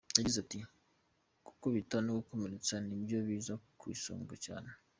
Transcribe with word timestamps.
Yagize 0.17 0.37
ati 0.43 0.57
"Gukubita 1.45 1.97
no 2.03 2.11
gukomeretsa 2.19 2.75
nibyo 2.87 3.17
biza 3.27 3.53
ku 3.79 3.85
isonga 3.95 4.35
cyane. 4.45 4.69